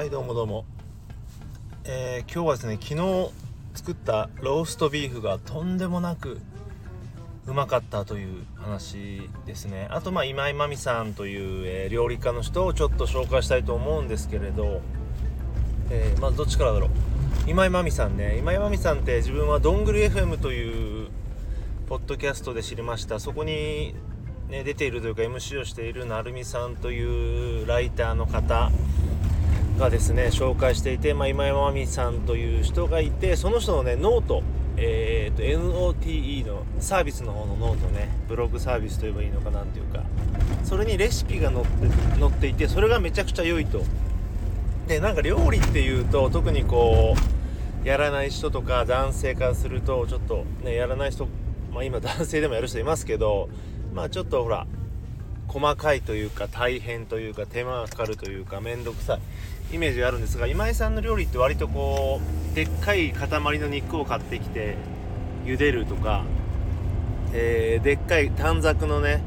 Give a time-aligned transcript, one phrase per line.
[0.00, 0.64] はいどうもどうも、
[1.84, 3.30] えー、今日はですね昨日
[3.74, 6.40] 作ったローストビーフがとんでもなく
[7.46, 9.88] うまかったという話ですね。
[9.90, 14.80] あとまあ今井真美さんという、えー、料理家の人をちょっと紹介したいと思うんですけれど、
[15.90, 16.90] えー、まずどっちからだろう。
[17.46, 18.38] 今井真美さんね。
[18.38, 21.10] 今井真美さんって自分はどんぐり FM という
[21.90, 23.20] ポッドキャストで知りました。
[23.20, 23.94] そこに
[24.48, 28.70] ね、出ているというか MC をしている成美さんというライターの方
[29.80, 34.42] がですね紹介していて、まあ、今井真美さんという人がいてその人のねノート
[34.82, 40.04] えーと、NOTE のサービスの方のノートねブログサービスといえばいいのかなんていうか
[40.64, 43.82] それにレシピが載って載っていてそれがめちゃくちゃ良いと。
[44.86, 47.14] でなんか料理っていうと特にこ
[47.84, 51.28] うやらない人とか男性からするとちょっとねやらない人
[51.74, 53.50] まあ今男性でもやる人いますけど
[53.92, 54.66] まあちょっとほら
[55.48, 59.20] 細かいというか大変というか手間がかかるというか面倒くさい。
[59.72, 62.20] イメージがあるんですが今井さんの料理って割とこ
[62.52, 64.76] うでっかい塊の肉を買ってきて
[65.44, 66.24] 茹でるとか、
[67.32, 69.22] えー、でっかい短冊のね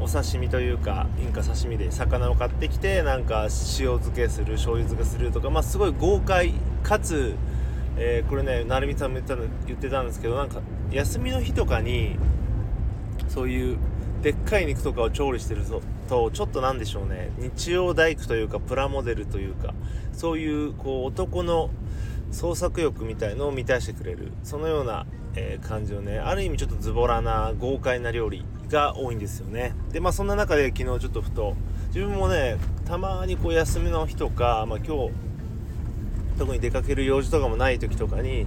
[0.00, 3.50] お刺身というかインカ刺身で魚を買ってきてなんか塩
[3.98, 7.34] 漬けする醤油漬けするとかまあすごい豪快かつ、
[7.98, 12.16] えー、これね成美さんも言った言ってたんですけどなんか休みの日とかに
[13.30, 13.78] そういう
[14.22, 15.62] でっかい肉とかを調理してる
[16.08, 17.30] とちょっと何でしょうね。
[17.38, 19.72] 日曜大工というかプラモデルというか
[20.12, 21.70] そういうこう男の
[22.32, 24.32] 創作欲みたいのを満たしてくれる。
[24.42, 25.06] そのような、
[25.36, 29.74] えー、感じのねある意味ちょっとズボラな豪快な料理が多いんですよね。
[29.92, 31.54] でまあそんな中で昨日ちょっとふと
[31.94, 35.12] 自分もねたまにこう休みの日とか、まあ、今日
[36.38, 38.46] 特に出かける用事とかもない時とかに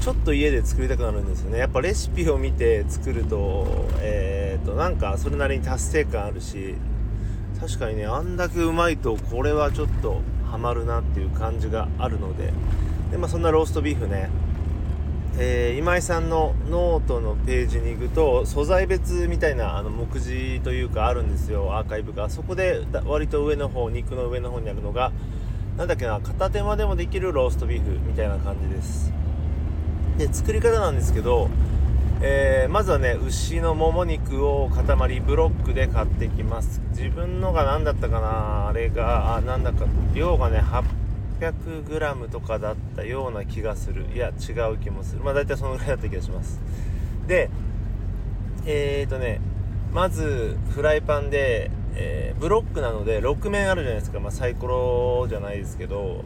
[0.00, 1.58] ちょっと家で作りたくなるんですよね。
[1.58, 6.74] やっぱレシピを見て作るとえー、となんかそれなりに達成感あるし
[7.60, 12.52] 確かにねあんだけうまいとこれはちょっとハマるなっていう感じがあるので。
[13.10, 14.30] で、まあ、そんなローストビーフね。
[15.38, 21.76] えー、今井さんのノートのページに行くと素材別みたいなあの目次というかあるんですよ。
[21.76, 22.30] アーカイブが。
[22.30, 25.12] そこで割と上の方肉の上の方にあるのが
[25.76, 29.12] なんだっけな片手間でもできるローストビーフみたいな感じです。
[30.18, 31.48] で作り方なんですけど、
[32.22, 36.80] えー、まずはね牛のもも肉を塊ブロックで買ってきます。
[36.90, 40.62] 自分のが何だったかなあれがあなんだか量がね
[41.40, 44.06] 800g とかだったような気がする。
[44.14, 45.22] いや違う気もする。
[45.22, 46.60] まあ大体そのぐらいだった気がします。
[47.26, 47.50] で
[48.64, 49.40] えーとね
[49.92, 56.22] まずフライパンで、えー、ブロックなので6面あるじゃないですか、まあ、サイコロじゃないですけど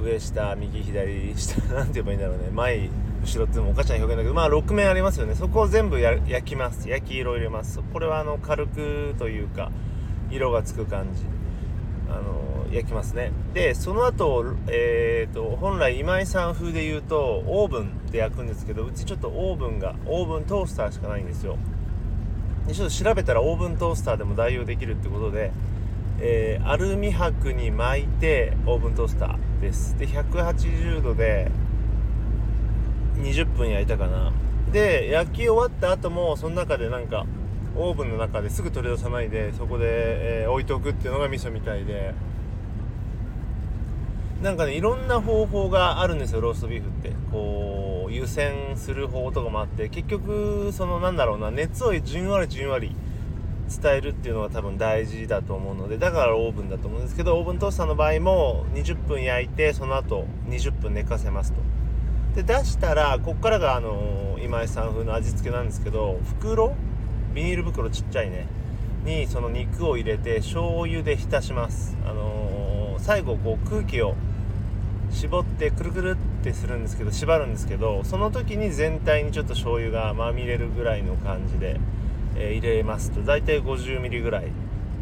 [0.00, 2.44] 上下右左下 なんて言えばいいんだろうね。
[2.52, 2.88] 前
[3.22, 5.34] 後ろっていうのもおかしな表現だけどまあ6面ありますよね。
[5.34, 6.88] そこを全部焼きます。
[6.88, 7.80] 焼き色を入れます。
[7.92, 9.70] これはあの軽くというか
[10.30, 11.24] 色がつく感じ。
[12.10, 13.32] あの焼きますね。
[13.54, 21.56] でその後えーと、本来今井さん風で言うとオーブンで焼くんですけどうちちょっとオーブンがオーブントースターしかないんですよ。
[22.66, 25.52] でちょっと調べたらオーブントースターでも代用できるってことで
[26.22, 29.96] えー、アルミ箔に巻いてオーブントースターです。
[29.98, 31.50] で180度で
[33.16, 34.32] 20分焼いたかな。
[34.70, 37.26] で焼き終わった後もその中でなんか
[37.74, 39.86] オーブンの中ですぐ取り出さないでそこで、
[40.42, 42.14] えー、置いておくっていうのが味噌みたいで。
[44.42, 47.12] なんかねいろんな方法があるんですよローストビーフって。
[47.30, 49.88] こう湯煎する方法とかもあって。
[49.88, 52.96] 結局そのなんだろうな熱をじんわりじんわり
[53.70, 61.60] 伝えるっていうのが多分大事だと思うのでだからオーブンだと思うんですけどオーブントースターの場合も20分焼いてその後20分寝かせますと。
[62.34, 66.74] で出したらこっからがあの今井さん風の味付けなんですけど袋
[67.34, 68.46] ビニール袋ちっちゃいね。
[69.04, 71.96] にその肉を入れて醤油で浸します。
[72.04, 74.14] あのー、最後こう空気を
[75.10, 81.80] 絞ってくるくるってするんですけど縛るんですけどその時に全体にちょっと醤油がまみれるぐらいの感じで
[82.36, 84.46] え、入れますと大体 50ml ぐらい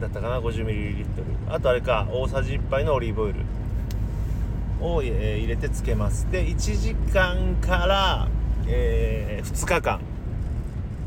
[0.01, 1.05] だったかな 50ml
[1.49, 3.41] あとあれか大さじ1杯のオリーブオイル
[4.81, 6.31] を、え、入れてつけます。
[6.31, 8.29] で1時間から、
[8.67, 10.01] えー、2日間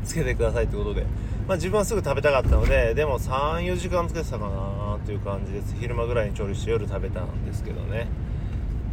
[0.04, 1.06] つけてくださいってことで、
[1.46, 5.74] まあ、自分はすぐ食べたかったのででも34時間つけてたかなという感じです。
[5.80, 8.06] 昼間ぐらいに調理して夜食べたんですけどね。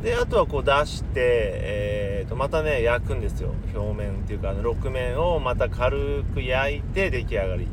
[0.01, 3.53] であとはこう出して、えー、とまたね焼くんですよ。
[3.75, 7.67] 表面っていうかあの6面をまた軽く焼いて出来上がり。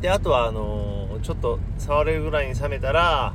[0.00, 3.32] であとはあのー、ちょっと触れるぐらいに冷めたら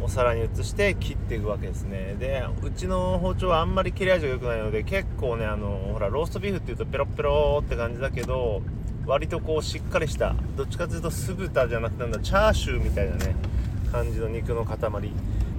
[0.00, 2.16] お皿に移して切っていくわけですね。
[2.18, 8.62] でうちの包丁はあんまり切れ味が良くないので結構ねあの、ほらローストビーフっていうとペロペロって感じだけど
[9.04, 13.34] 割とこうしっかりしたどっちかというと酢豚じゃなくてなんだチャーシューみたいなね
[13.92, 14.76] 感じの肉の塊。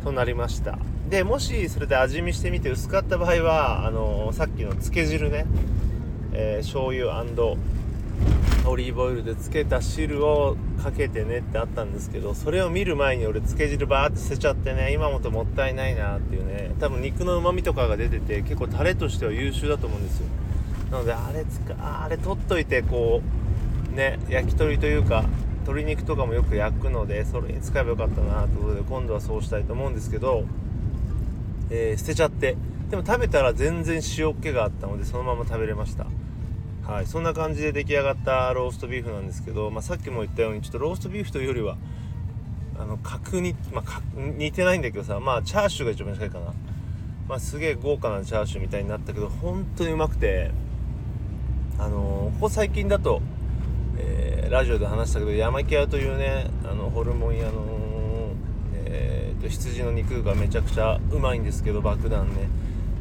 [0.06, 0.78] となりました。
[1.10, 5.46] でもしそれで味見してみて薄かった場合はあのさっきの漬け汁ね、
[6.32, 7.12] えー、醤油
[8.68, 16.74] オリーブオイルで漬けた汁をかけてねってあったんですけどそれを見る前に俺漬け汁バーって捨てちゃってね今もともったいないなっていうね。
[16.80, 20.28] 多分肉のうまみとかが出てて結構タレとしては優秀だと思うんですよ。
[20.92, 23.22] なのであれつかあれ取っといてこ
[23.92, 25.26] うね焼き鳥というか
[25.66, 30.46] 鶏肉とかもよく焼くのでそれに使えばよかったなということで今度はそうしたいと思うんですけど、
[31.70, 32.56] えー、捨てちゃって。
[32.90, 36.06] でも食べたら全然塩っ気があったのでそのまま食べれました。
[36.88, 41.78] はいそんな感じで出来上がったローストビーフなんですけど、まあ、さっきも言ったようにちょっとローストビーフというよりは
[42.78, 46.54] あの角煮、まあ、似てないんだけどさまあチャーシューが一番近いかな、
[47.28, 50.52] まあ、すげえ豪華なチャーシューみたいになったけど本当にうまくて
[51.80, 53.22] あのー、ここ最近だと、
[53.98, 57.64] えー、ラジオで話したけど山木屋というねあのホルモン屋の、
[58.86, 62.48] えーと、羊の肉がめちゃくちゃうまいんですけど爆弾ね。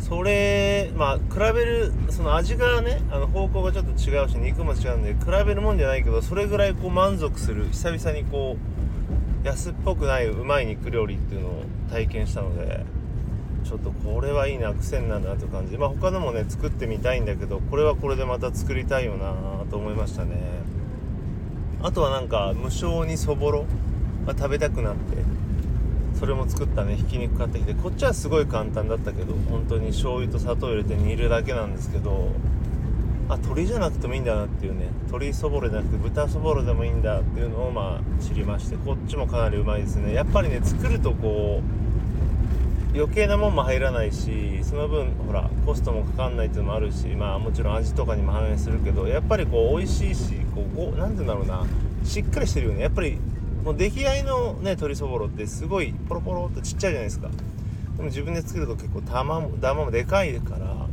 [0.01, 8.57] それまあ比べるその味がねあの方向がちょっと違うし肉も違うんで比べるもんじゃないけどそれぐらいこう満足する久々にこ
[9.43, 12.85] う安っぽくないうまい肉料理っていうのを体験したので
[13.65, 15.79] ちょっとこれはいいな癖になるなという感じ。
[15.79, 19.33] まあ他のもね作ってみたいんだけどこれはこれでまた作りたいよな
[19.71, 20.64] と思いましたね。
[21.85, 23.67] あとはなんか無性にそぼろ
[24.27, 25.19] が食べたくなって
[26.19, 32.31] それも作ったねひき肉買ってきてこっちはすごい簡単だったけど本当に醤油と砂糖入れて煮るだけなんですけど
[33.29, 40.15] あ鶏じゃなくてもいいんだなっていうね鶏そぼろじゃなくて豚そぼろでもいいんだっていうのをまあ知りましてこっちもかなりうまいですね。
[40.15, 41.94] やっぱりね作るとこう
[42.95, 51.67] 余計なもんも入らないしその分ほらコストもかかんないっていうのもあるしまあもちろん味とかにも反映するけどやっぱりこう美味しいしこう何て言うんだろうな
[52.05, 52.83] しっかりしてるよね。
[52.83, 53.19] やっぱり
[53.65, 57.29] もう出来合いのね鶏そぼろってすごいポロポロっとちっちゃいじゃないですか。
[57.97, 60.87] でも自分で作ると結構玉も玉もでかいから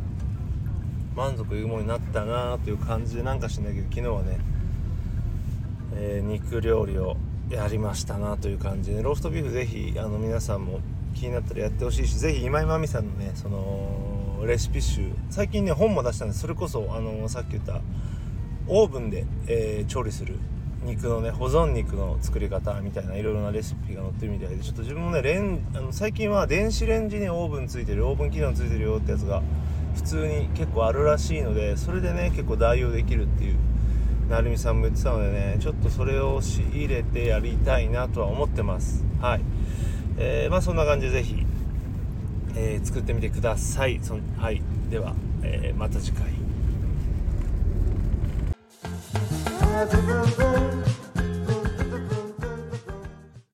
[1.15, 4.39] 満足いうものになったなという感じでなんかしないけど昨日はね、
[5.95, 7.17] えー、肉料理を
[7.49, 10.79] やりましたなという感じでローストビーフぜひあの皆さんも
[11.13, 16.41] 気になったらやってほしいしぜひ今井真美さんのねそのレシピ集最近ね本も出したんです。
[16.41, 17.81] それこそあのさっき言った
[18.67, 20.35] オーブンで、えー、調理する
[20.83, 29.43] 肉のね保存肉の作り方みたいないろいろなレシピが載ってるみたいでちょっと自分もねレンあの最近は電子レンジにオーブンついてるオーブン機能ついてるよってやつが
[29.95, 33.57] 普通に結構あるらしいのでそれでね結構代用できるっていう
[34.29, 39.03] 成美さんも言ってたのでねちょっとそれを仕入れてやりたいなとは思ってます。
[39.19, 39.41] はい、
[40.17, 41.45] えー、まあそんな感じでぜひ、
[42.55, 43.99] えー、作ってみてください。
[44.01, 44.61] そはい。
[44.89, 45.13] では、
[45.43, 46.31] えー、また次回。